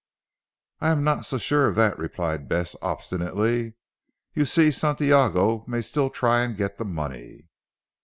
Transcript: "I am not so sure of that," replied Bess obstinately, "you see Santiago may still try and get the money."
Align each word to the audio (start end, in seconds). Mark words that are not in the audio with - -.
"I 0.79 0.89
am 0.89 1.03
not 1.03 1.27
so 1.27 1.37
sure 1.37 1.67
of 1.67 1.75
that," 1.75 1.99
replied 1.99 2.49
Bess 2.49 2.75
obstinately, 2.81 3.75
"you 4.33 4.45
see 4.45 4.71
Santiago 4.71 5.63
may 5.67 5.81
still 5.83 6.09
try 6.09 6.41
and 6.41 6.57
get 6.57 6.79
the 6.79 6.85
money." 6.85 7.49